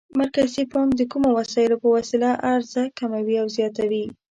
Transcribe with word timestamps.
مرکزي 0.19 0.63
بانک 0.71 0.89
د 0.97 1.01
کومو 1.11 1.29
وسایلو 1.39 1.81
په 1.83 1.87
وسیله 1.97 2.29
عرضه 2.49 2.83
کموي 2.97 3.35
او 3.41 3.47
زیاتوي؟ 3.55 4.05